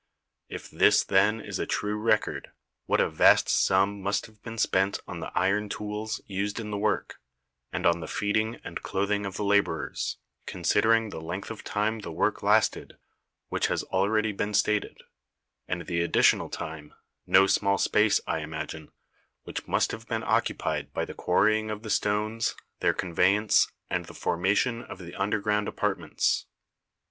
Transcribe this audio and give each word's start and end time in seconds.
If 0.49 0.67
this 0.71 1.03
then 1.03 1.39
is 1.39 1.59
a 1.59 1.67
true 1.67 1.95
record, 1.95 2.49
what 2.87 2.99
a 2.99 3.07
vast 3.07 3.47
sum 3.49 4.01
must 4.01 4.25
have 4.25 4.41
been 4.41 4.57
spent 4.57 4.99
on 5.07 5.19
the 5.19 5.31
iron 5.37 5.69
tools 5.69 6.19
used 6.25 6.59
in 6.59 6.71
the 6.71 6.77
work, 6.79 7.19
and 7.71 7.85
on 7.85 7.99
the 7.99 8.07
feeding 8.07 8.59
and 8.63 8.81
clothing 8.81 9.27
of 9.27 9.37
the 9.37 9.43
labour 9.43 9.89
ers, 9.89 10.17
considering 10.47 11.09
the 11.11 11.21
length 11.21 11.51
of 11.51 11.63
time 11.63 11.99
the 11.99 12.11
work 12.11 12.41
lasted, 12.41 12.97
which 13.49 13.67
has 13.67 13.83
already 13.83 14.31
been 14.31 14.55
stated, 14.55 15.03
and 15.67 15.85
the 15.85 16.01
additional 16.01 16.49
20 16.49 16.49
THE 16.49 16.57
SEyEN 16.57 16.69
WONDERS 16.85 16.91
time 16.95 16.99
no 17.27 17.45
small 17.45 17.77
space, 17.77 18.19
I 18.25 18.39
imagine 18.39 18.89
which 19.43 19.67
must 19.67 19.91
have 19.91 20.07
been 20.07 20.23
occupied 20.23 20.91
by 20.93 21.05
the 21.05 21.13
quarrying 21.13 21.69
of 21.69 21.83
the 21.83 21.91
stones, 21.91 22.55
their 22.79 22.95
conveyance, 22.95 23.71
and 23.87 24.05
the 24.05 24.15
formation 24.15 24.81
of 24.81 24.97
the 24.97 25.13
underground 25.13 25.67
apartments. 25.67 26.47